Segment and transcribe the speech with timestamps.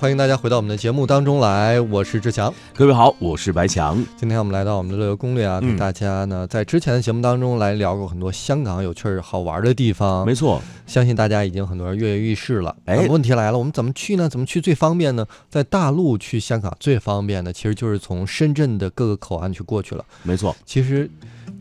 [0.00, 2.54] 欢迎大家回到我们的节目当中来，我是志强。
[2.72, 4.00] 各位好，我是白强。
[4.16, 10.24] 今天我们来到我们的乐游攻略啊，大家呢在之前的节目当中来聊过很多香港有趣儿好玩的地方。
[10.24, 12.76] 没错，相信大家已经很多人跃跃欲试了。
[12.84, 14.28] 哎问题来了，我们怎么去呢？
[14.28, 15.26] 怎么去最方便呢？
[15.50, 20.04] 在大陆去香港最方便的，其实就是从深圳的各个口岸去过去了。
[20.22, 21.10] 没错，其实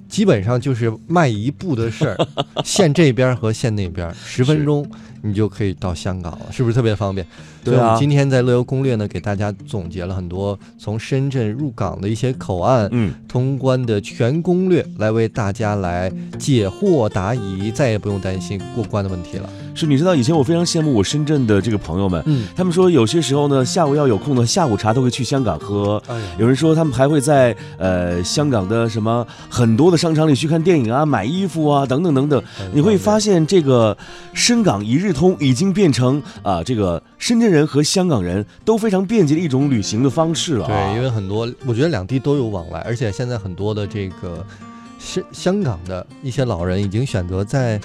[0.07, 2.27] 基本上就是迈一步的事儿，
[2.63, 4.87] 县这边和县那边十分钟
[5.21, 7.25] 你就可以到香港了，是不是特别方便？
[7.63, 19.49] 对啊所以我们今天在乐游攻略呢，给大家总结了很多从深圳入港的一些口岸、嗯，通关的全攻略，来为大家来解惑答疑，再也不用担心过关的问题了。
[19.75, 26.01] 是你知道以前我非常羡慕我深圳的这个朋友们，嗯，他们说有些时候呢，下午要有空的下午茶都会去香港喝。
[26.07, 32.41] 哎，有人说他们还会在呃香港的什么很多的商场里去看电影啊、买衣服啊等等等等。
[32.73, 33.95] 你会发现这个
[34.33, 40.67] 深港一日通已经变成啊、这个深圳人和香港人都非常便捷的一种旅行的方式了、啊。
[40.67, 44.45] 对，因为很多我觉得两地都有往来，而且现在很多的这个
[44.99, 47.79] 香香港的一些老人已经选择在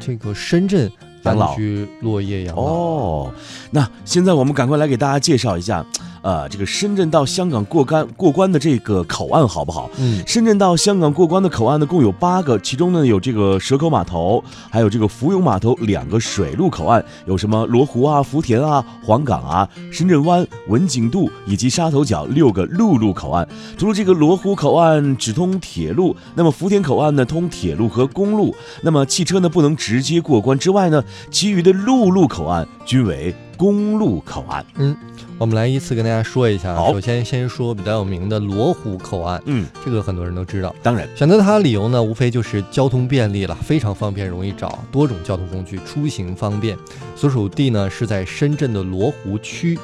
[0.00, 0.90] 这个深圳
[1.24, 2.62] 养老安居落叶养老。
[2.62, 3.34] 哦，
[3.70, 5.84] 那现在我们赶快来给大家介绍一下，
[6.24, 9.90] 呃，这个深圳到香港过关过关的这个口岸好不好？
[9.98, 23.46] 嗯，深圳到香港过关的口岸呢，共有八个，其中呢有这个蛇口码头，还有这个福永码头两个水路口岸，有什么罗湖啊、福田啊、黄岗啊、深圳湾、文景渡以及沙头角六个陆路口岸。
[23.76, 34.64] 除了这个罗湖口岸只通铁路，那么福田口岸呢通铁路和公路，那么汽车呢不能直接过关之外呢，其余的陆路口岸均为公路口岸。
[34.76, 34.96] 嗯
[35.36, 36.76] 我们来依次跟大家说一下啊。
[36.76, 40.72] 好首先先说比较有名的罗湖口岸，嗯，这个很多人都知道。
[40.80, 46.78] 当然，选择它的理由呢，无非就是交通便利了，非常方便，容易找，多种交通工具，出行方便。
[47.16, 49.76] 所属地呢是在深圳的罗湖区。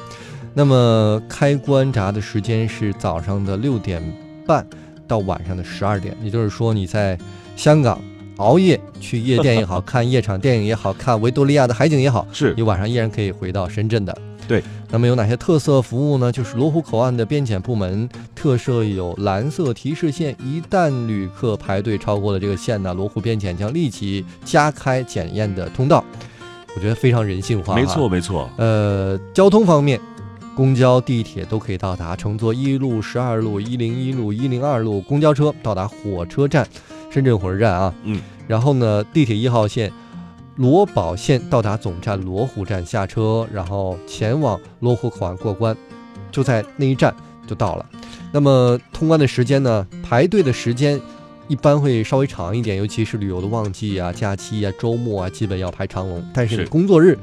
[0.53, 4.01] 那么开关闸的时间是早上的六点
[4.47, 4.65] 半
[5.07, 7.17] 到晚上的十二点，也就是说你在
[7.57, 8.01] 香港
[8.41, 14.17] 熬夜去夜店也好看夜场电影也好看维多利亚的海景也好，是你晚上依然可以回到深圳的。
[14.47, 16.29] 对，那么有哪些特色服务呢？
[16.29, 26.03] 就是罗湖口岸的边检部门特设有蓝色提示线，一旦旅客排队超过了这个线呢，罗湖边检将立即加开检验的通道。
[26.75, 27.75] 我觉得非常人性化。
[27.75, 28.09] 没错。
[28.09, 29.99] 没错，呃，交通方面，
[30.53, 36.67] 公交、地铁都可以到达，乘坐一路、十二路、一零一路、一零二路公交车到达火车站，
[37.11, 37.93] 深圳火车站啊。
[38.03, 38.19] 嗯。
[38.47, 39.91] 然后呢，地铁一号线
[40.55, 45.75] 罗宝线到达总站罗湖站下车，然后前往罗湖口岸过关，
[46.31, 47.15] 就在那一站
[47.47, 47.85] 就到了。
[48.33, 49.87] 那么通关的时间呢？
[50.03, 50.99] 排队的时间
[51.47, 56.23] 一般会稍微长一点，尤其是旅游的旺季啊、假期啊、周末啊，基本要排长龙。
[56.33, 57.17] 但是工作日，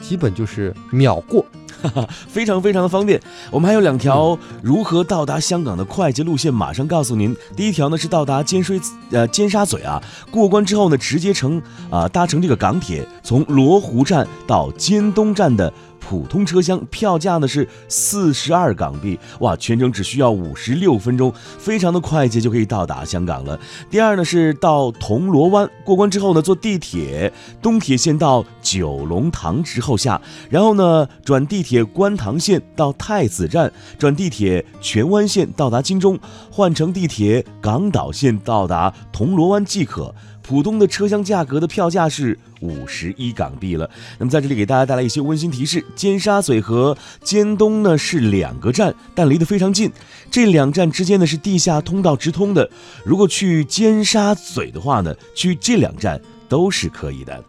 [0.00, 1.44] 基本就是秒过。
[2.28, 3.20] 非常非常的方便。
[3.50, 7.34] 我们还有两条如何到达香港的快捷路线，马上告诉您。
[7.56, 8.80] 第一条呢是到达尖水
[9.10, 15.72] 呃尖沙咀啊，过关之后呢，直接乘啊、搭乘这个港铁，从罗湖站到尖东站的。
[16.06, 23.58] 普通车厢票价呢是四十二港币，哇，全程只需要五十六分钟，非常的快捷就可以到达香港了。
[23.90, 27.32] 第二呢是到铜锣湾过关之后呢，坐地铁
[27.62, 30.20] 东铁线到九龙塘之后下，
[30.50, 36.18] 然后呢转地铁观塘线到太子站，转地铁荃湾线到达金钟，
[36.50, 40.14] 换乘地铁港岛线到达铜锣湾即可。
[40.46, 43.88] 普通的车厢价格的票价是五十一港币了。
[44.18, 49.90] 那么在这里给大家带来一些温馨提示：尖沙咀和尖东呢是两个站，但离得非常近。
[50.30, 52.68] 这两站之间呢是地下通道直通的。
[53.04, 57.42] 如果去尖沙咀的话呢，去这两站都是可以的。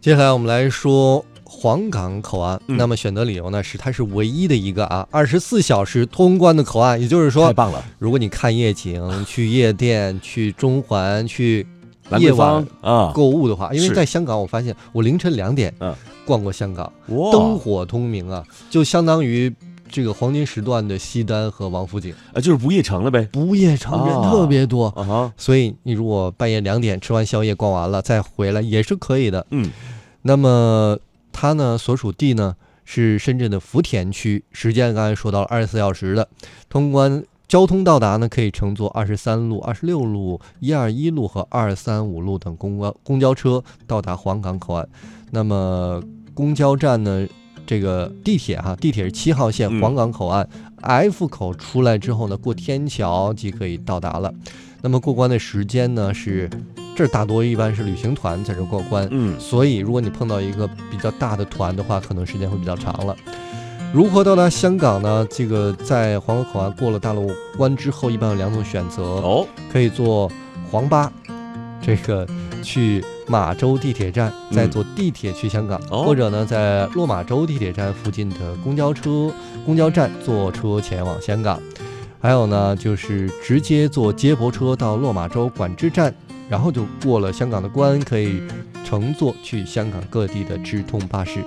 [0.00, 1.24] 接下来我们来说
[1.62, 2.76] 黄冈口岸，嗯。
[2.76, 11.64] 那么选择理由呢是它是唯一的一个啊，二十四小时通关的口岸，也就是说，太棒了，如果你看夜景、去夜店、去中环、去
[12.18, 15.94] 夜晚啊，购物的话，因为在香港，我发现我凌晨两点嗯。
[16.26, 17.30] 逛过香港，哇。
[17.30, 19.52] 灯火通明啊，就相当于
[19.88, 23.28] 这个黄金时段的西单和王府井，啊，就是不夜城了呗。
[23.30, 24.30] 不夜城人啊。
[24.30, 29.46] 特别多，啊，所以你如果半夜两点吃完宵夜逛完了再回来也是可以的。
[29.50, 29.70] 嗯，
[30.22, 30.96] 那么
[31.42, 32.54] 它呢所属地呢
[32.84, 36.28] 是深圳的福田区，时间刚才说到了二十四小时的
[36.68, 37.24] 通关。
[37.48, 44.88] 交通到达呢，可以乘坐二十三路、二十六路、一二一路和二三五路等公交公交车到达黄岗口岸。
[45.32, 46.00] 那么
[46.32, 47.26] 公交站呢，
[47.66, 50.48] 这个地铁哈，地铁是七号线嗯黄岗口岸、
[50.80, 54.32] F 口出来之后呢，过天桥即可以到达了。
[54.80, 56.48] 那么过关的时间呢是
[56.94, 63.16] 这儿大多一般是旅行团在这过关，嗯，所以如果你碰到一个比较大的团的话，可能时间会比较长了。
[63.92, 65.26] 如何到达香港呢？
[65.30, 70.30] 这个在黄河口岸过了大陆关之后，一般有两种选择，哦，可以坐
[70.70, 71.12] 黄巴，
[71.82, 72.26] 这个
[72.62, 79.30] 去马洲地铁站，再坐地铁去香港，哦或者呢，在落马洲地铁站附近的公交车、
[79.66, 81.60] 公交站坐车前往香港。
[82.18, 86.14] 还有呢，就是直接坐接驳车到落马洲管制站，
[86.52, 88.42] 然后就过了香港的关，可以
[88.84, 91.42] 乘坐去香港各地的直通巴士。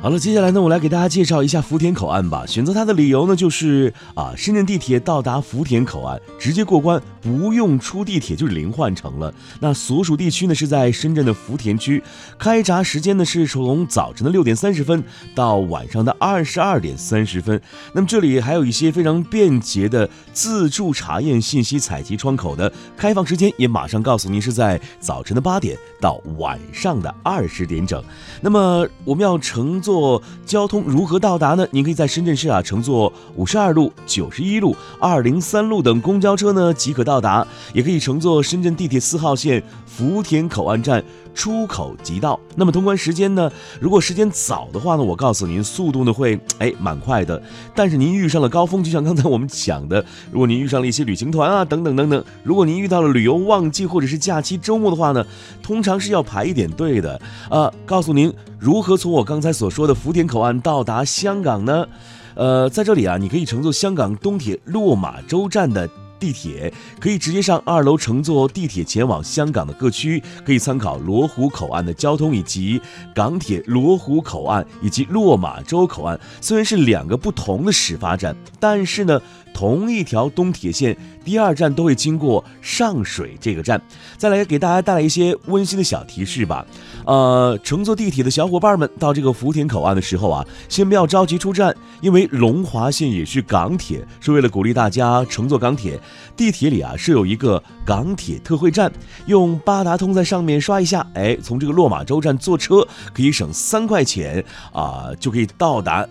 [0.00, 2.46] 好了，接下来呢，我来给大家介绍一下福田口岸吧。
[2.46, 9.34] 选择它的理由呢，就是啊，深圳地铁到达福田口岸，直接过关，不用出地铁就是零换乘了。
[9.58, 12.00] 那所属地区呢是在深圳的福田区，
[12.38, 15.02] 开闸时间呢是从早晨的六点三十分
[15.34, 17.60] 到晚上的二十二点三十分。
[17.92, 28.00] 那么这里还有一些非常便捷的自助查验信息采集窗口的开放时间，也马上告诉您是在早晨的八点到晚上的二十点整。
[28.40, 31.66] 那么我们要乘坐坐交通如何到达呢？
[31.70, 41.02] 您可以在深圳市啊乘坐五十二路、九十一路、二零三路等公交车呢即可到达，也可以乘坐深圳地铁四号线福田口岸站
[41.38, 42.38] 出口即到。
[42.56, 43.48] 那么通关时间呢？
[43.80, 47.40] 如果时间早的话呢，我告诉您速度呢会哎蛮快的。
[47.76, 55.24] 但是您遇上了高峰，就像刚才我们讲的，如果您遇上了一些旅行团啊等等等等，如果您遇到了旅游旺季或者是假期周末的话呢，
[55.62, 57.20] 通常是要排一点队的。
[57.48, 61.86] 呃，告诉您如何从我刚才所说的福田口岸到达香港呢？
[62.34, 65.88] 呃，在这里啊，你可以乘坐香港东铁落马洲站的。
[66.18, 72.80] 地铁可以直接上二楼乘坐地铁前往香港的各区，可以参考罗湖口岸的交通以及
[73.14, 76.18] 港铁罗湖口岸以及落马洲口岸。
[76.40, 79.20] 虽然是两个不同的始发站，但是呢，
[79.54, 83.80] 同一条东铁线第二站都会经过上水这个站。
[84.16, 86.66] 再来给大家带来一些温馨的小提示吧。
[87.04, 95.98] 呃，乘坐地铁的小伙伴们到这个福田口岸的时候啊，先不要着急出站，因为龙华线也是港铁，是为了鼓励大家乘坐港铁。
[96.36, 98.92] 地铁里啊设有一个港铁特惠站，
[99.26, 106.06] 用八达通在上面刷一下，哎，从这个落马洲站坐车可以省三块钱啊、就可以到达。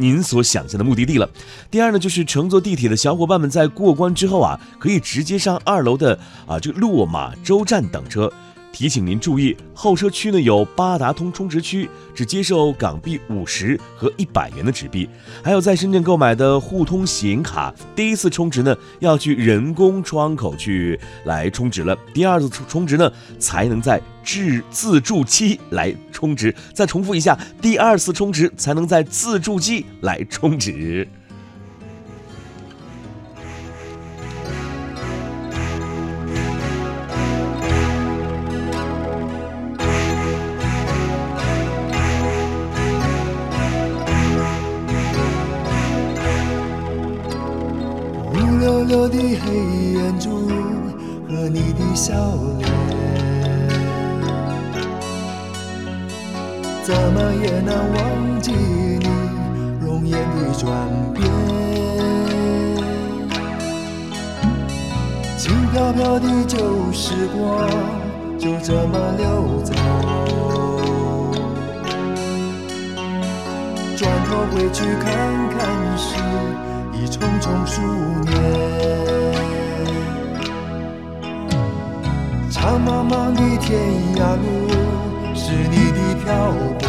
[0.00, 1.28] 您所想象的目的地了。
[1.70, 6.16] 第二呢，就是乘坐地铁的小伙伴们在过关之后啊，可以直接上二楼的
[6.46, 8.32] 啊这个落马洲站等车。
[8.78, 15.08] 提醒您注意，候车区呢有八达通充值区，只接受港币五十和一百元的纸币。
[15.42, 26.54] 还有在深圳购买的互通显卡，第一次充值呢要去人工窗口去来充值了，第二次充充值呢才能在自自助机来充值。
[26.72, 31.08] 再重复一下，第二次充值才能在自助机来充值。
[48.88, 49.52] 乌溜溜的黑
[50.00, 50.48] 眼珠
[51.28, 52.14] 和你的笑
[52.58, 52.66] 脸，
[56.82, 59.06] 怎么也难忘记你
[59.84, 60.70] 容颜的转
[61.12, 61.22] 变。
[65.36, 66.56] 轻飘飘的旧
[66.90, 67.68] 时光
[68.38, 69.74] 就这么溜走，
[73.98, 75.04] 转头回去看
[75.50, 75.58] 看
[75.98, 76.67] 时。
[77.10, 77.80] 匆匆数
[78.24, 78.32] 年，
[82.50, 83.66] 长茫茫的天
[84.16, 84.44] 涯路
[85.34, 86.26] 是你的漂
[86.78, 86.80] 泊，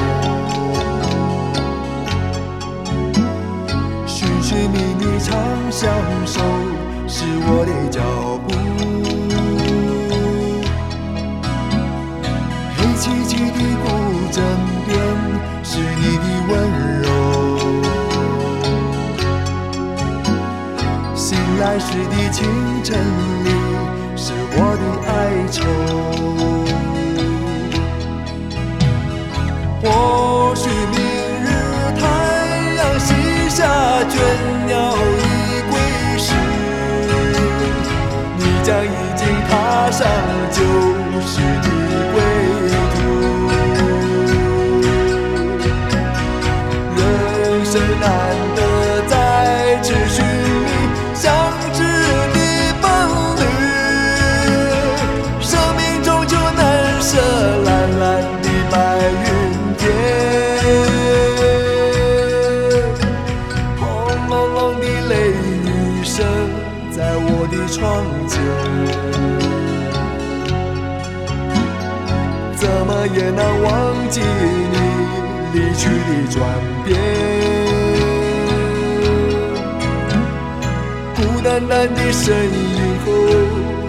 [4.05, 5.31] 寻寻觅觅长
[5.71, 5.89] 相
[6.25, 6.41] 守
[7.07, 7.97] 是我的脚
[8.45, 8.47] 步，
[12.75, 13.87] 黑漆漆的孤
[21.89, 22.45] 时的清
[22.83, 22.95] 晨
[23.43, 23.49] 里，
[24.15, 25.11] 是我的哀
[25.51, 25.57] 愁。
[29.81, 30.97] 或许明
[31.43, 31.47] 日
[31.97, 32.01] 太
[32.77, 33.09] 阳西
[33.49, 33.57] 下，
[34.07, 34.13] 倦
[34.67, 34.71] 鸟
[35.17, 35.19] 已
[35.71, 35.73] 归
[36.19, 36.27] 时，
[38.37, 40.05] 你将已经踏上
[40.51, 40.57] 旧
[41.25, 41.67] 时的
[73.29, 74.77] 也难忘记你
[75.53, 75.91] 离去的
[76.31, 76.41] 转
[76.83, 76.97] 变。
[81.15, 83.11] 孤单单的身影后，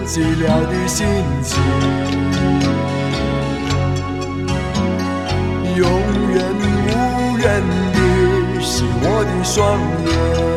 [0.05, 1.07] 寂寥的心
[1.41, 1.59] 情，
[5.75, 5.89] 永
[6.33, 7.97] 远无人的
[8.61, 9.57] 是我的双
[10.05, 10.50] 眼。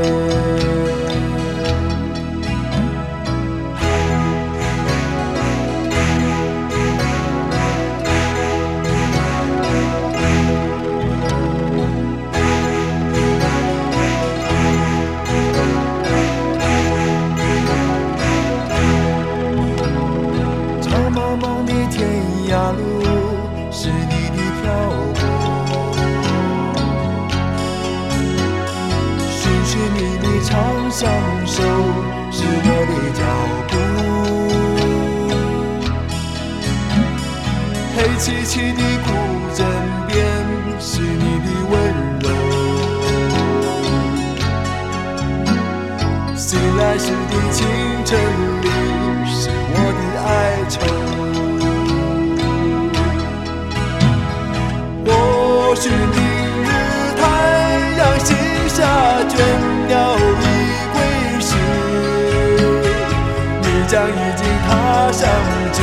[55.74, 56.66] 或许明日
[57.18, 57.22] 太
[57.98, 58.32] 阳西
[58.68, 58.78] 下，
[59.28, 59.32] 倦
[59.88, 60.42] 鸟已
[60.92, 60.96] 归
[61.40, 61.50] 时，
[63.60, 65.28] 你将已经踏上
[65.72, 65.82] 旧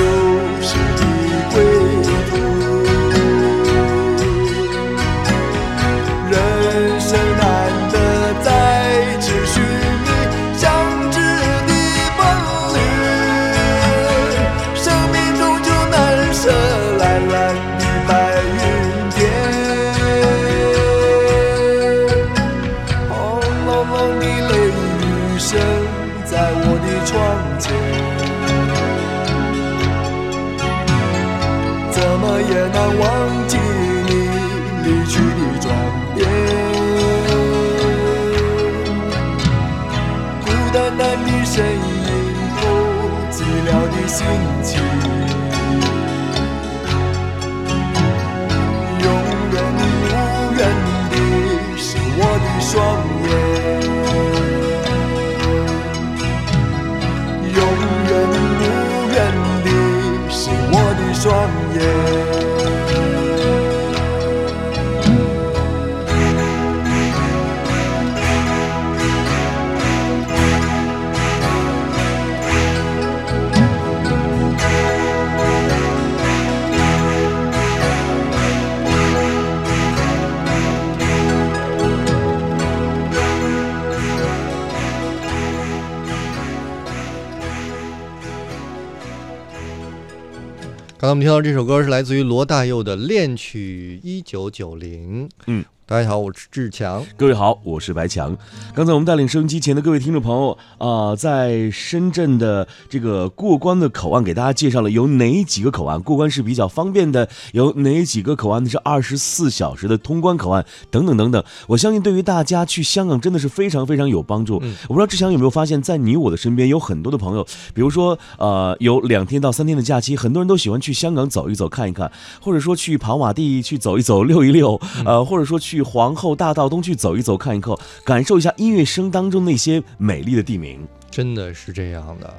[91.11, 95.27] 我们听到这首歌是来自于罗大佑的《恋曲一九九零》。
[95.45, 97.05] 嗯，大家好，我是志强。
[97.17, 98.33] 各位好，我是白强。
[98.73, 111.43] 刚才我们带领收音机前的各位听众朋友啊、在深圳的这个过关的口岸给大家介绍了有哪几个口岸过关是比较方便的，有哪几个口岸呢是二十四小时的通关口岸等等等等。
[111.67, 114.59] 我相信对于大家去香港真的是非常非常有帮助。
[114.63, 122.09] 嗯我不知道志强有没有发现，在你我的身边有很多的朋友，比如说呃有两天到三天的假期，很多人都喜欢去香港走一走看一看，
[122.41, 127.73] 或者说去跑马地去走一走溜一溜，呃或者说去皇后大道东去走一走看一看，
[128.05, 130.87] 感受一下音乐声当中那些美丽的地名。
[131.09, 132.33] 真的是这样的，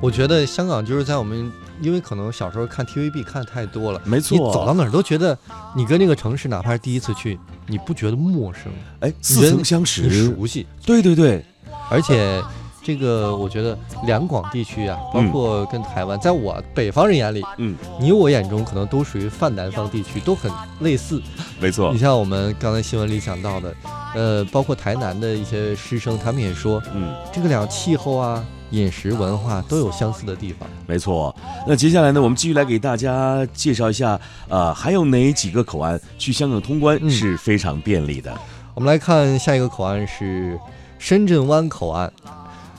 [0.00, 5.38] 我觉得香港就是在我们，因为可能小时候看 TVB 看太多了，没错你走到哪儿都觉得
[5.76, 10.08] 你跟这个城市，哪怕是第一次去，你不觉得陌生，哎，似曾相识。
[10.10, 11.44] 熟悉，对对对，
[11.90, 12.42] 而且
[12.84, 13.76] 这个我觉得
[14.06, 21.22] 两广地区啊，包括跟台湾，在我北方人眼里，嗯，你我眼中可能都属于泛南方地区，都很类似。
[21.58, 23.74] 没错你，像我们刚才新闻里讲到的，
[24.14, 27.14] 呃，包括台南的一些师生，他们也说，嗯。
[27.32, 30.68] 这个两气候啊、饮食文化都有相似的地方。
[30.86, 31.34] 没错，
[31.66, 38.32] 那接下来呢，我们继续来给大家介绍一下，呃，还有哪几个口岸去香港通关嗯是非常便利的。
[38.74, 40.58] 我们来看下一个口岸是
[40.98, 42.12] 深圳湾口岸，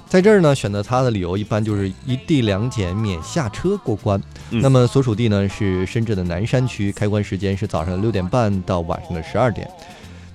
[0.08, 4.22] 在这儿呢，选择它的理由一般就是一地两检免下车过关。
[4.52, 9.70] 嗯那么所属地呢是深圳的南山区，开关时间是早上六点半到晚上的十二点。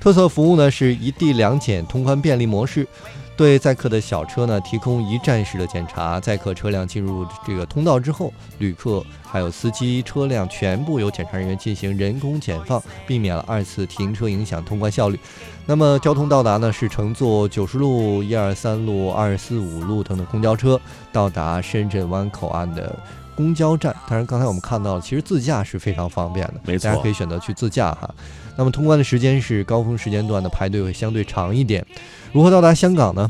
[0.01, 2.87] 特色服务呢是一地两检通关便利模式，
[3.37, 6.19] 对载客的小车呢提供一站式的检查。
[6.19, 15.19] 载客车辆进入这个通道之后，旅客还有司机车辆全部由检查人员进行人工检放，避免了二次停车影响通关效率。
[15.71, 20.81] 那么交通到达呢是乘坐九十路、一二三路、二四五路等等公交车
[21.13, 22.93] 到达深圳湾口岸的
[23.37, 23.95] 公交站。
[24.09, 28.13] 当然，刚才我们看到了，其实自驾是非常方便的，没错大家可以选择去自驾哈。
[28.57, 31.87] 那么通关的时间是高峰时间段的排队会相对长一点。
[32.33, 33.29] 如何到达香港呢？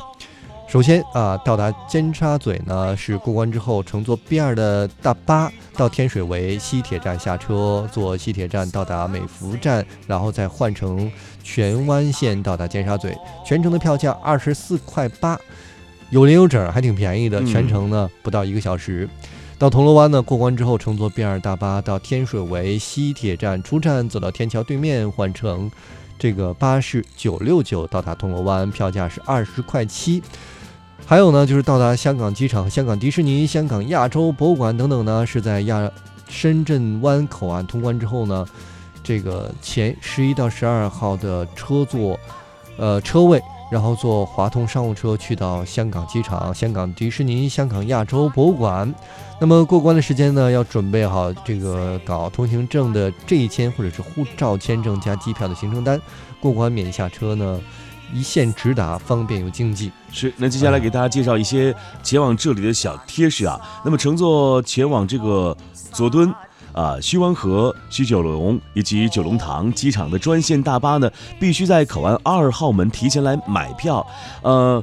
[0.70, 11.10] 首先啊，到达尖沙咀呢是过关之后乘坐 B 二的大巴到天水围西铁站下车，坐西铁站到达美孚站，然后再换乘
[11.42, 13.12] 荃湾线到达尖沙咀。
[13.44, 15.36] 全程的票价二十四块八，
[16.10, 17.40] 有零有整，还挺便宜的。
[17.40, 19.08] 嗯全程呢不到一个小时。
[19.58, 25.68] 到铜锣湾呢，过关之后乘坐 B 二大巴到天水围西铁站出站，走到天桥对面换乘
[26.16, 30.22] 这个巴士九六九到达铜锣湾，票价是二十块七。
[31.06, 35.90] 还有呢，就是到达香港机场、香港迪士尼、香港亚洲博物馆等等呢，是在亚
[36.28, 38.46] 深圳湾口岸通关之后呢，
[39.02, 42.16] 这个前十一到十二号的车座，
[42.76, 43.42] 呃车位，
[43.72, 48.94] 然后坐华通商务车去到香港机场、香港迪士尼、香港亚洲博物馆。
[49.40, 56.00] 那么过关的时间呢，要准备好这个搞通行证的这一签或者是护照签证加机票的行程单。
[56.40, 57.60] 过关免下车呢，
[58.12, 59.90] 一线直达，方便又经济。
[60.12, 63.60] 是，那接下来给大家介绍一些前往这里的小贴士啊。
[63.84, 65.56] 那么乘坐前往这个
[65.92, 66.32] 佐敦。
[66.72, 74.06] 啊，西湾河、西九龙以及九龙塘机场的专线大巴呢，必须在口岸二号门提前来买票。
[74.42, 74.82] 呃，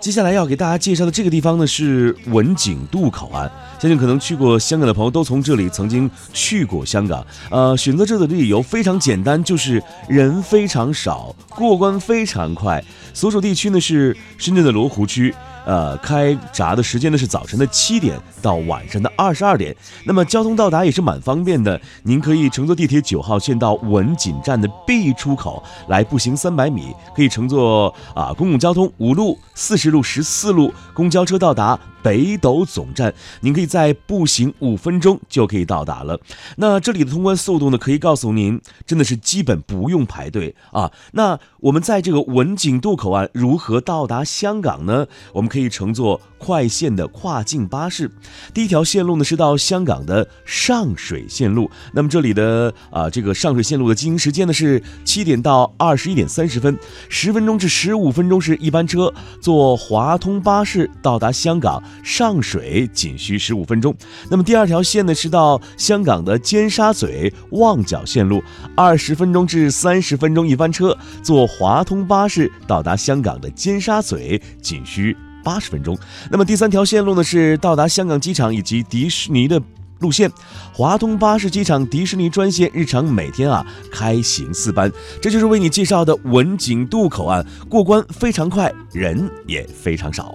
[0.00, 7.24] 接下来要给大家介绍的这个地方呢是文景渡口岸，相信可能去过香港的朋友都从这里曾经去过香港。
[7.50, 12.82] 呃，选择这里的理由非常简单，就是人非常少，过关非常快。
[13.12, 15.34] 所属地区呢是深圳的罗湖区。
[15.70, 19.72] 呃，开闸的时间呢是早晨的七点到晚上的二十二点。
[20.04, 36.20] 那么交通到达也是蛮方便的，您可以乘坐地铁九号线到文锦站的 B 出口来步行三百米，可以乘坐啊公共交通五路、四十路、十四路公交车到达北斗总站，您可以在步行五分钟就可以到达了。
[36.56, 40.90] 那这里的通关速度呢，可以告诉您，真的是基本不用排队啊。
[41.12, 45.06] 那我们在这个文锦渡口岸如何到达香港呢？
[45.32, 48.10] 我们可以乘坐快线的跨境巴士。
[48.54, 56.76] 第一条线路呢是到香港的上水线路，那么这里的啊这个上水线路的经营时间呢是七点到二十一点三十分，
[57.08, 63.94] 十分钟至十五分钟是一班车，坐华通巴士到达香港上水仅需十五分钟。
[64.30, 68.42] 那么第二条线呢是到香港的尖沙咀旺角线路，
[68.74, 75.98] 二十分钟至三十分钟一班车，坐华通巴士到达香港的尖沙咀仅需八十分钟。
[76.30, 79.60] 那么第三条线路呢是到达香港机场以及迪士尼的。
[80.00, 80.32] 路线，
[80.72, 90.34] 华通巴士机场迪士尼专线日常每天啊开行四班，这就是为你介绍的文景渡口岸，过关非常快，人也非常少。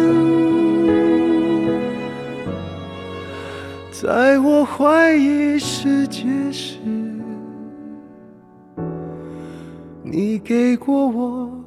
[4.13, 6.79] 在我怀疑世界时，
[10.03, 11.60] 你给过我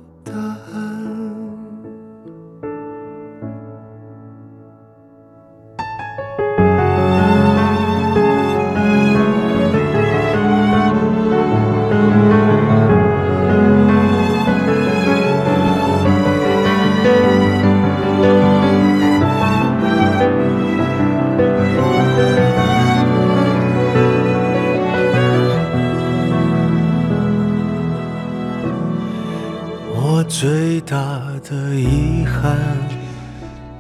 [30.86, 32.58] 大的遗憾。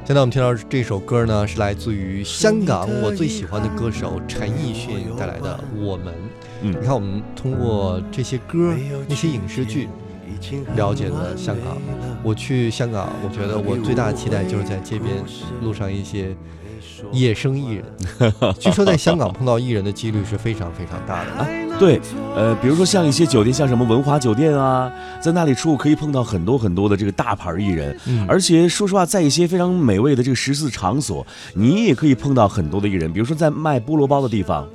[0.04, 6.08] 现在我们听到这首歌呢，是来自于香港我最喜欢的歌手陈奕迅带来的《我们》。
[6.62, 8.74] 嗯你看，我们通过这些歌、
[9.08, 9.88] 那些影视剧，
[10.76, 11.78] 了解了香港。
[12.22, 15.14] 我去香港，我觉得我最大的期待就是在街边
[15.62, 16.36] 路上一些
[17.10, 17.84] 野生艺人。
[18.60, 21.63] 据说在香港碰到艺人的几率是非常非常大的。
[21.78, 22.00] 对，
[22.36, 28.24] 呃，比如说像一些酒店，像什么文华酒店啊，在那里出可以碰到很多很多的这个大牌艺人，嗯。
[28.28, 34.66] 而且说实话，在一些非常美味的这个食肆场所，你也可以碰到很多的艺人，比如说在卖菠萝包的地方，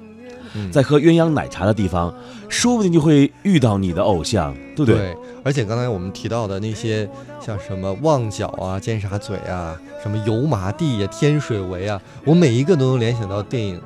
[0.53, 2.13] 嗯在喝鸳鸯奶茶的地方，
[2.49, 4.95] 说不定就会遇到你的偶像，对不对？
[4.95, 7.09] 对，而且刚才我们提到的那些，
[7.39, 13.79] 像什么旺角啊、尖沙咀啊、什么油麻地呀、天水围啊，我每一个都能联想到电影、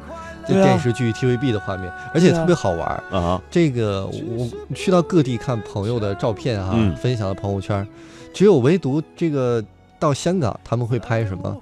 [0.45, 3.03] 电视剧、TVB 的画面，而且特别好玩儿。
[3.17, 7.88] 啊，这个我去到各地看朋友的照片哈、嗯分享到朋友圈，
[8.34, 9.63] 只有唯独这个
[9.99, 11.56] 到香港他们会拍什么？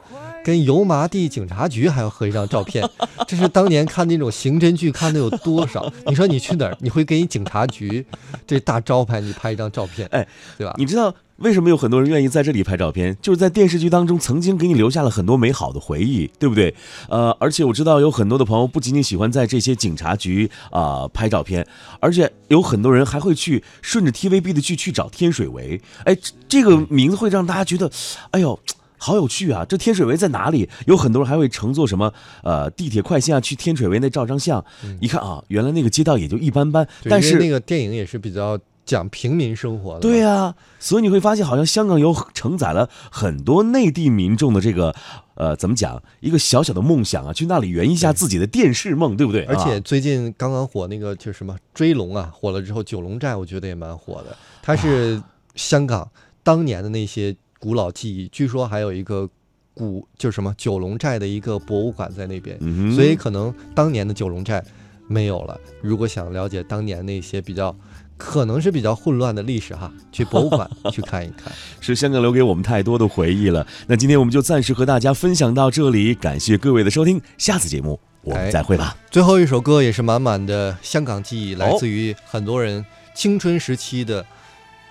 [0.43, 2.83] 跟油麻地警察局还要合一张照片，
[3.27, 5.87] 这是当年看那种刑侦剧看的有多少？
[6.07, 8.03] 你说你去哪儿，你会给你警察局
[8.47, 10.73] 这大招牌你拍一张照片，哎，对吧？
[10.77, 13.17] 你知道为什么有很多人愿意在这里拍照片？
[13.21, 16.73] 就是在电视剧当中曾经给你留下了很多美好的回忆，对不对？
[17.09, 21.65] 呃，而且我知道有很多的朋友不仅仅喜欢在这些警察局啊、拍照片，
[21.99, 25.81] 而且有很多人还会去顺着 TVB 的剧去找天水围。
[26.05, 27.91] 哎，这这个名字会让大家觉得，
[28.31, 28.59] 哎呦。
[29.03, 29.65] 好有趣啊！
[29.67, 30.69] 这天水围在哪里？
[30.85, 34.63] 有很多人还会乘坐什么呃地铁快线啊，去天水围那照张相。
[34.99, 44.93] 一看啊，原来那个街道也就一般般，但是那个电影也是比较讲平民生活的，对、呀、所以你会发现，好像香港有承载了很多内地民众的这个，
[45.35, 49.43] 呃，怎么讲，一个小小的梦想啊，去那里圆一下自己的电视梦，对不对？
[49.45, 54.35] 而且啊最近刚刚火那个就是什么追龙啊，火了之后，九龙寨我觉得也蛮火的。
[54.61, 55.21] 它是
[55.55, 56.09] 香港
[56.43, 59.29] 当年的那些古老记忆，据说还有一个
[59.73, 62.59] 古就是什么九龙寨的一个博物馆在那边，
[62.93, 64.63] 所以可能当年的九龙寨
[65.07, 65.59] 没有了。
[65.81, 67.75] 如果想了解当年那些比较
[68.23, 71.51] 可能是比较混乱的历史哈，去博物馆 去看一看。
[71.79, 73.65] 是香港留给我们太多的回忆了。
[73.87, 78.95] 那今天我们就暂时和大家分享到这里，感谢各位的收听，下次节目我们哎再会吧。
[79.09, 84.23] 最后一首歌也是满满的香港记忆，来哦自于很多人青春时期的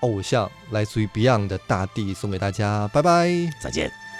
[0.01, 3.29] 偶像，来自于 Beyond 的《大地》，送给大家，拜拜。
[3.63, 4.10] 再见。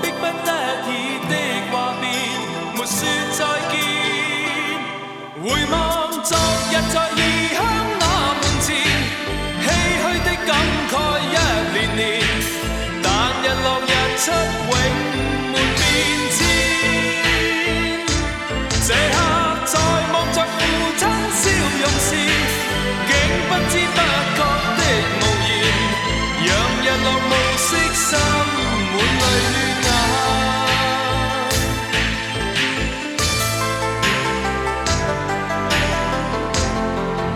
[0.00, 0.48] 迫不得
[0.86, 0.90] 已
[1.28, 1.32] 的
[1.70, 2.04] 話別，
[2.76, 2.98] 沒說
[3.32, 3.74] 再見。
[5.42, 5.76] 回望
[6.22, 6.36] 昨
[6.70, 7.18] 日在異
[7.54, 7.58] 鄉
[8.00, 8.68] 那門前，
[9.64, 9.66] 唏
[10.02, 10.50] 噓的感
[10.90, 10.92] 慨
[11.32, 11.36] 一
[11.72, 12.00] 年年，
[13.02, 13.06] 但
[13.42, 14.24] 日落日出
[14.70, 14.72] 永